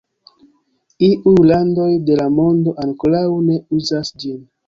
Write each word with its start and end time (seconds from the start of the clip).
Iuj 1.07 1.33
landoj 1.49 1.91
de 2.07 2.17
la 2.21 2.25
mondo 2.39 2.75
ankoraŭ 2.85 3.23
ne 3.51 3.59
uzas 3.81 4.13
ĝin. 4.25 4.43